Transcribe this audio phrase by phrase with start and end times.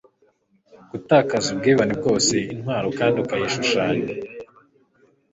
[0.91, 4.13] Gutakaza ubwibone bwose intwaro kandi ikayishushanya